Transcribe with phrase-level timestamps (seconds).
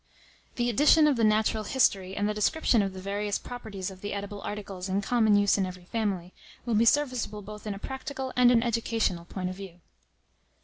[0.57, 4.13] _The addition of the natural history, and the description of the various properties of the
[4.13, 6.33] edible articles in common use in every family,
[6.65, 9.79] will be serviceable both in a practical and an educational point of view.